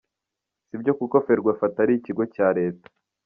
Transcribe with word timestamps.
Si 0.67 0.75
byo 0.81 0.93
kuko 0.99 1.15
Ferwafa 1.25 1.63
atari 1.69 1.75
atari 1.75 1.93
ikigo 1.99 2.23
cya 2.33 2.47
leta. 2.57 2.87